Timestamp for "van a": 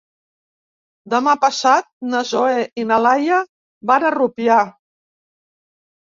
3.91-4.13